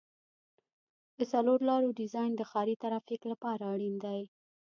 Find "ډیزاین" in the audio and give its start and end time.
1.99-2.31